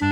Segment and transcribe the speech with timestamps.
[0.00, 0.08] Hello，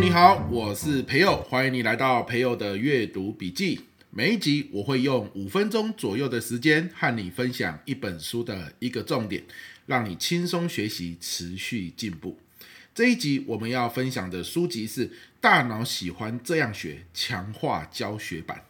[0.00, 3.80] 你好，我是培祐，欢迎你来到培祐的阅读笔记。
[4.08, 9.44] 每一集我会用五分钟左右的时间和你分享一本书的一个重点，
[9.84, 12.38] 让你轻松学习，持续进步。
[12.94, 15.08] 这一集我们要分享的书籍是
[15.40, 18.64] 《大脑喜欢这样学》强化教学版。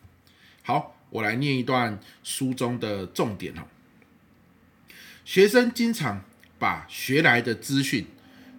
[0.62, 3.62] 好，我来念一段书中的重点哦。
[5.24, 6.24] 学生经常
[6.58, 8.06] 把学来的资讯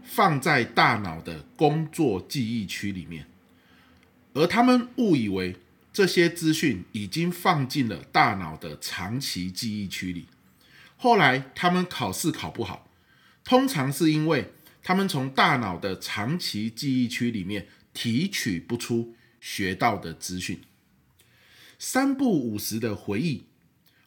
[0.04, 3.28] 放在大脑的工作记忆区里面，
[4.34, 5.56] 而他们误以为
[5.94, 10.28] 这些资讯已经放进了大脑的长期记忆区里。
[10.98, 12.88] 后来他们考试考不好，
[13.44, 14.52] 通常是因为
[14.84, 17.68] 他们从大脑的长期记忆区里面
[18.02, 20.62] 提取不出学到的资讯。
[21.78, 23.44] 三不五时的回忆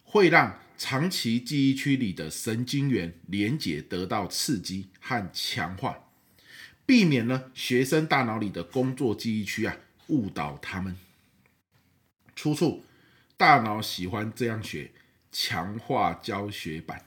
[0.02, 6.08] 会让长期记忆区里的神经元连接得到刺激和强化，
[6.86, 10.96] 避免了学生大脑里的工作记忆区啊误导他们。
[12.34, 12.82] 出处：
[13.36, 14.90] 大脑喜欢这样学，
[15.30, 17.04] 强化教学版。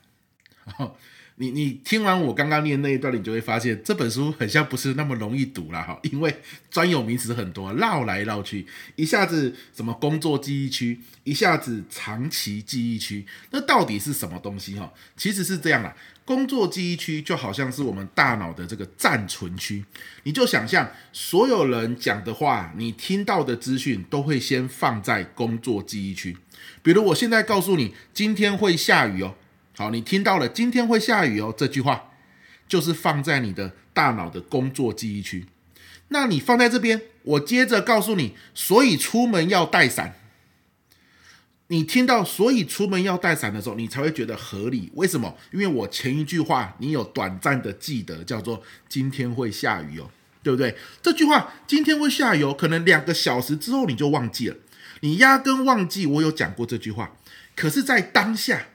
[1.38, 6.34] 你你听完我刚刚念那一段，你就会发现这本书很像不是那么容易读了哈， 因为
[6.72, 14.94] 专有名词很多，绕来绕去，一下子什么工作记忆区，一下子长期记忆区，那到底是什么东西哈？
[15.18, 19.84] 其实是这样啦，工作记忆区就好像是我们大脑的这个暂存区，
[20.24, 26.38] 你就想象所有人讲的话，你听到的资讯都会先放在工作记忆区，
[26.82, 29.36] 比如我现在告诉你今天会下雨哦。
[29.78, 31.54] 好，你听到了，今天会下雨哦。
[31.56, 32.12] 这句话
[32.66, 35.48] 就是放在你的大脑的工作记忆区。
[36.08, 40.16] 那你放在这边，我接着告诉你，所以出门要带伞。
[41.68, 44.92] 你听到“所以出门要带伞”的时候，你才会觉得合理。
[44.94, 45.36] 为什么？
[45.52, 50.10] 因为我前一句话你有短暂的记得，叫做“今天会下雨哦”，
[50.42, 50.78] 对不对？
[51.02, 54.56] 这句话“今天会下雨哦”，可能两个小时之后你就忘记了，
[55.02, 57.18] 你压根忘记我有讲过这句话。
[57.56, 58.68] 可是，在当下。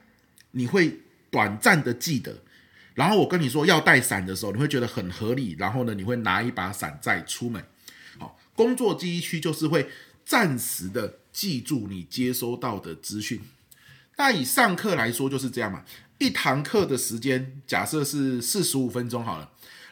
[0.52, 1.00] 你会
[1.30, 2.42] 短暂的记得，
[2.94, 7.64] 然后我跟你说要带伞的时候，你会觉得很合理，然后呢，你会拿一把伞再出门。
[8.18, 9.88] 好，工作记忆区就是会
[10.24, 13.40] 暂时的记住你接收到的资讯。
[14.16, 15.84] 那以上课来说就是这样嘛，
[16.18, 19.50] 一堂课的时间假设是四十五分钟好了，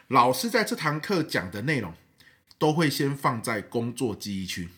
[0.09, 1.93] 老师在这堂课讲的内容
[2.57, 4.69] 都会先放在工作记忆区，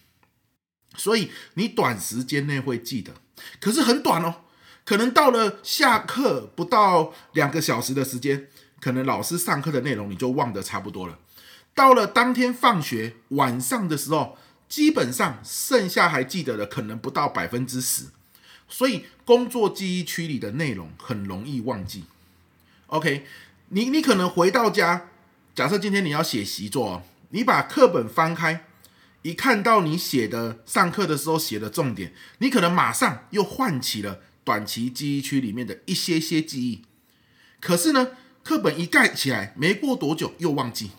[0.96, 3.16] 所以你短时间内会记得，
[3.59, 4.44] 可是很短哦。
[4.84, 8.47] 可能到了下课不到两个小时的时间，
[8.80, 11.18] 可能老师上课的内容你就忘得差不多了。
[11.74, 14.38] 到了当天放学晚上的时候，
[14.68, 18.06] 基本上剩下还记得的可能不到百分之十。
[18.68, 22.06] 所以工作记忆区里的内容很容易忘记。
[22.88, 23.25] OK，
[23.70, 25.08] 你你可能回到家，
[25.53, 28.66] 假设今天你要写习作，哦你把课本翻开，
[29.22, 34.20] 一看到你写的上课的时候写的重点，你可能马上又唤起了。
[34.44, 36.81] 短期记忆区里面的一些些记忆，
[37.59, 38.09] 可是呢，
[38.44, 40.91] 课本一盖起来，没过多久又忘记。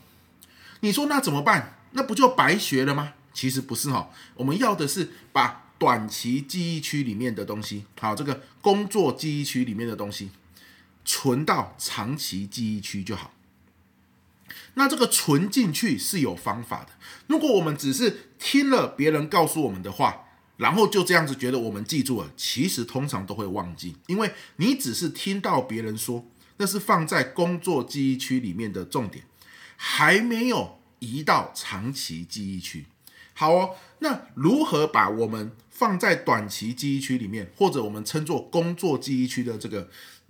[0.80, 1.78] 你说那怎么办？
[1.92, 3.14] 那不就白学了吗？
[3.34, 10.30] 其实不是哈，我们要的是把短期记忆区里面的东西，好，这个工作记忆区里面的东西，
[11.04, 13.32] 存到长期记忆区就好。
[14.74, 16.91] 那这个存进去是有方法的。
[17.26, 20.26] 如果我们只是听了别人告诉我们的话，
[20.57, 26.25] 然后就这样子觉得我们记住了，其实通常都会忘记，因为你只是听到别人说，
[26.59, 29.25] 那是放在工作记忆区里面的重点，
[29.77, 32.87] 还没有移到长期记忆区。
[33.35, 39.89] 好哦，那如何把我们放在短期记忆区里面，或者我们称作工作记忆区的这个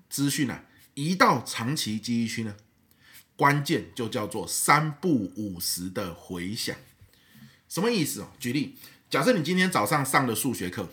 [0.09, 2.55] 资讯啊，移到长期记忆区呢？
[3.35, 6.77] 关键就叫做三不五时的回想。
[7.69, 8.29] 什么意思哦？
[8.39, 8.77] 举例。
[9.13, 10.89] 假设你今天早上上的数学课，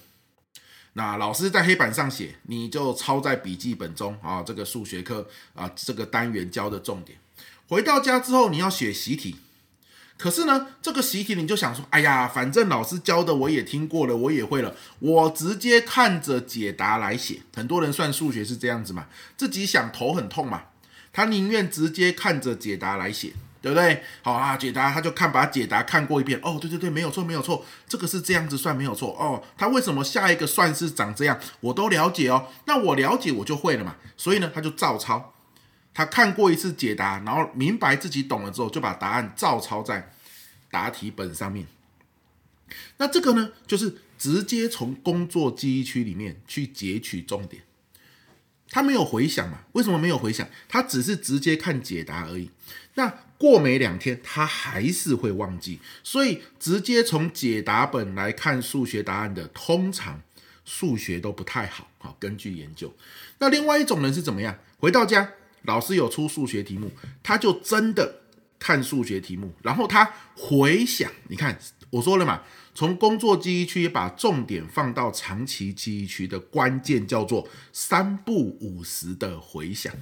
[0.92, 4.44] 那老师在黑板上写，你就抄在笔记本中啊。
[4.44, 7.18] 这个数学课啊，这个单元教的重点。
[7.70, 9.38] 回到家之后，你要写习题。
[10.18, 17.44] 可是呢，这个习题你就想说，哎呀，反正老师教的我也听过了，我也会了，我直接看着解答来写。
[17.56, 19.08] 很多人算数学是这样子嘛，
[19.38, 20.64] 自己想头很痛嘛，
[21.14, 23.32] 他宁愿直接看着解答来写。
[23.62, 24.04] 对不对？
[24.22, 26.40] 好啊，解答他就看，把解答看过一遍。
[26.44, 29.16] 哦，对对对，没有错，没有错，这个是这样子算没有错。
[29.20, 31.40] 哦，他为什么下一个算式长这样？
[31.60, 32.48] 我都了解哦。
[32.66, 33.98] 那我了解我就会了嘛。
[34.16, 35.34] 所以呢，他就照抄。
[35.94, 40.14] 他看过一次解答，然后明白自己懂了之后，就把答案照抄在
[40.72, 41.68] 答题本上面。
[42.98, 47.64] 那这个呢，就是直接从工作记忆区里面去截取重点。
[48.70, 49.62] 他没有回想嘛？
[49.72, 50.48] 为什么没有回想？
[50.68, 52.52] 他只是直接看解答而已。
[53.00, 55.80] 那过没两天，他还是会忘记。
[56.04, 60.22] 所以直接从解答本来看数学答案的，通常
[60.66, 61.90] 数学都不太好。
[61.98, 62.94] 好，根据研究。
[63.38, 64.60] 那另外一种人是怎么样？
[64.78, 65.32] 回到家，
[65.62, 66.92] 老师有出数学题目，
[67.24, 68.20] 他就真的
[68.60, 71.10] 看数学题目，然后他回想。
[71.30, 71.58] 你看，
[71.92, 72.42] 我说了嘛。
[72.76, 79.94] 从工作记忆区把重点放到长期记忆区的关键叫做三不五时的回想，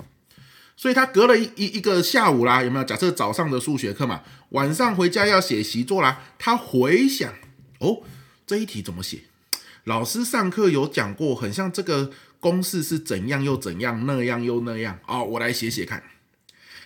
[0.78, 2.86] 所以他隔了一一一个下午啦，有没有？
[2.86, 7.34] 假设早上的数学课嘛，晚上回家要写习作啦，他回想
[7.80, 8.04] 哦，
[8.46, 9.22] 这一题怎么写？
[9.84, 16.04] 老师上课有讲过，很像这个公式是怎样又怎样，那样又那样哦，我来写写看。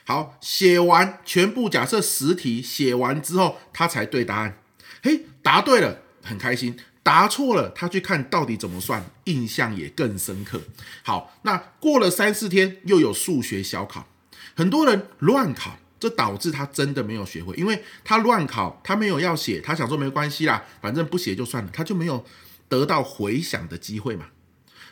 [0.06, 4.58] 好，写完全部假设十题写完之后，他才对答案。
[5.04, 10.62] 嘿，答对了，很开心；答错了，他去看到底怎么算，印象也更深刻。
[11.04, 14.08] 好，那过了三四天，又有数学小考，
[14.56, 22.24] 很多人乱考，这导致他真的没有学会，因为他乱考，他没有要写，他想说没关系啦，反正不写就算了，他就没有
[22.70, 24.28] 得到回想的机会嘛。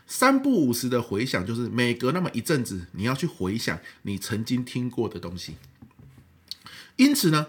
[0.08, 5.58] 三不五时的回想，就是每隔那么一阵子，你要去回想你曾经听过的东西。
[6.96, 7.46] 因此呢，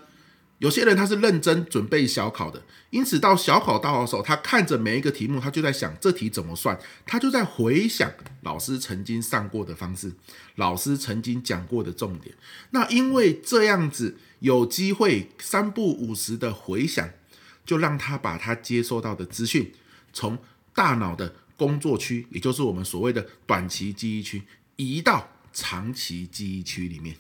[0.61, 8.13] 有些人他是认真准备小考的，因此到小考到的时候，他看着每一个题目，他就在想这题怎么算，他就在回想
[8.43, 10.13] 老师曾经上过的方式，
[10.57, 12.37] 老师曾经讲过的重点。
[12.73, 17.09] 那因为这样子有机会三不五时的回想，
[17.65, 19.73] 就让他把他接收到的资讯
[20.13, 20.37] 从
[20.75, 24.43] 大脑的工作区，也就是我们所谓的短期记忆区，
[24.77, 27.17] 移到长期记忆区里面。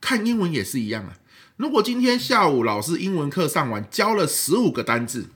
[0.00, 1.16] 看英文也是一样啊。
[1.60, 5.28] 如果今天下午老师英文课上完教了十五个单字，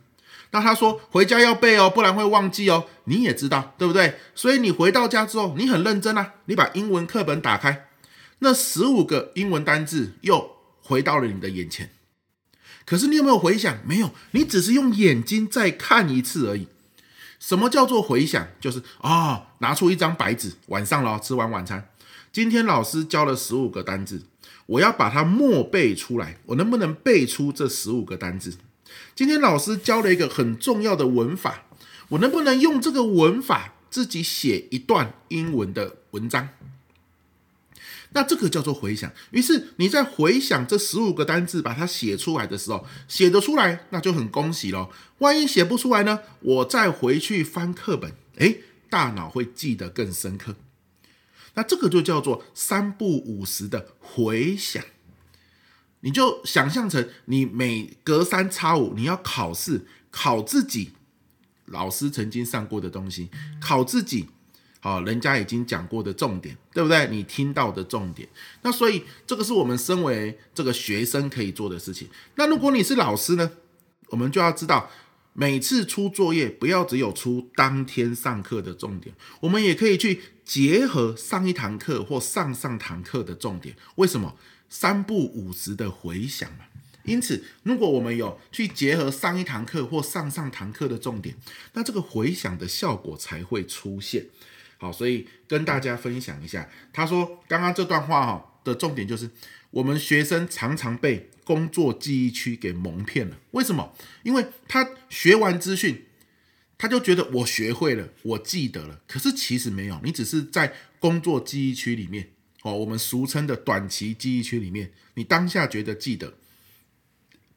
[0.52, 2.86] 那他说回家要背哦，不然会忘记哦。
[3.04, 4.14] 你也知道对不对？
[4.34, 7.88] 所以你回到家之后，你很认真啊，你把英文课本打开，
[8.38, 11.90] 那十五个英文单字又回到了你的眼前。
[12.86, 13.76] 可是你有没有回想？
[13.84, 16.68] 没有，你只是用眼睛再看一次而已。
[17.38, 18.48] 什么叫做回想？
[18.58, 21.90] 就是啊、哦，拿出一张白纸，晚上了，吃完晚餐，
[22.32, 24.22] 今天老师教了十五个单字。
[24.66, 28.54] 我要把它默背出来，我能不能背出这十五个单字？
[29.14, 31.64] 今天老师教了一个很重要的文法，
[32.10, 36.48] 我能不能用这个文法自己写一段英文的文章？
[38.16, 39.10] 那这个叫做回想。
[39.32, 44.92] 于是你在回想这十五个单字，把它写出来的时候，写得出来，那就很恭喜咯。
[45.18, 46.20] 万一写不出来呢？
[46.40, 50.54] 我再回去翻课本，诶，大脑会记得更深刻。
[51.54, 54.82] 那这个就叫做三不五时的回想，
[56.00, 60.92] 你就想象成你每隔三差五你要考试，考自己
[61.66, 63.30] 老师曾经上过的东西，
[63.60, 64.28] 考自己，
[64.80, 67.08] 好，人家已经讲过的重点，对不对？
[67.08, 68.28] 你听到的重点。
[68.62, 72.08] 那所以这个是我们身为这个学生可以做的事情。
[72.34, 73.52] 那如果你是老师呢，
[74.08, 74.90] 我们就要知道。
[75.34, 83.76] 每次出作业，不要只有出当天上课的重点，我们也可以去结合上一堂课或上上堂课的重点。
[83.96, 84.36] 为什么？
[84.68, 86.64] 三不五时的回想嘛。
[87.04, 91.36] 因此，如果我们有去结合上一堂课或上上堂课的重点，
[91.74, 94.24] 那这个回想的效果才会出现。
[94.78, 99.28] 好，所以跟大家分享一下，他说刚刚这段话哈的重点就是，
[99.70, 103.94] 我们学生常常被工作记忆区给蒙骗了，为什么？
[104.22, 106.06] 因为他学完资讯，
[106.78, 109.02] 他就觉得我学会了，我记得了。
[109.06, 112.30] 可是其实没有，你只是在工作记忆区里面
[112.62, 116.34] 哦，我们俗称的短期记忆区里面，你当下觉得记得，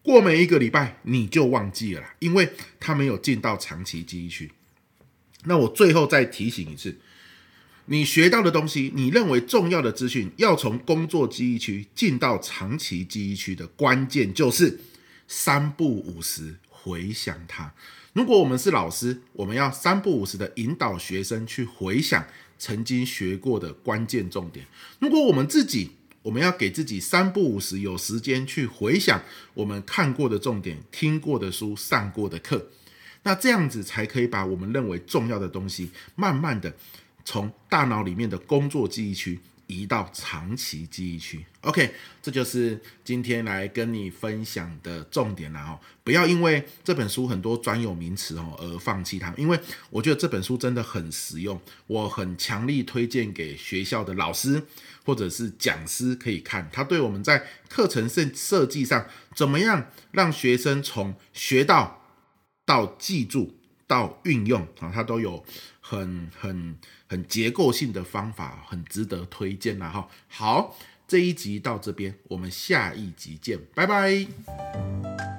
[0.02, 4.52] 过每一个礼拜你就忘记了啦，因为他没有进到长期记忆区。
[5.46, 7.00] 那我最后再提醒一次。
[7.90, 14.82] 你学到的东西，你认为重要的资讯，要从工作记忆区进到长期记忆区的关键，就是
[15.26, 17.74] 三不五时回想它。
[18.12, 22.26] 如果我们是老师，我们要三不五时的引导学生去回想
[22.60, 24.66] 曾经学过的关键重点。
[25.00, 25.92] 如果我们自己，
[26.24, 32.68] 我们要给自己三不五时有时间去回想我们看过的重点、听过的书、上过的课，
[33.24, 36.76] 那这样子才可以把我们认为重要的东西，慢慢的。
[37.28, 45.78] 从大脑里面的工作记忆区移到长期记忆区，OK，这就是今天来跟你分享的重点了哦。
[46.06, 54.64] 不要因为这本书很多专有名词哦而放弃它，因为我觉得这本书真的很实用，我很强力推荐给学校的老师
[55.04, 56.70] 或者是讲师可以看。
[56.72, 59.06] 它对我们在课程设设计上
[59.36, 62.06] 怎么样让学生从学到
[62.66, 63.57] 到记住
[63.88, 65.44] 到运用啊，它都有
[65.80, 66.78] 很很
[67.08, 70.08] 很结构性的方法，很值得推荐啦哈。
[70.28, 70.78] 好，
[71.08, 75.37] 这一集到这边，我们下一集见，拜拜。